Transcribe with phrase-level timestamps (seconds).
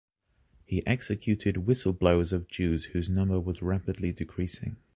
[0.65, 4.77] He executed whistleblowers of Jews whose number was rapidly decreasing.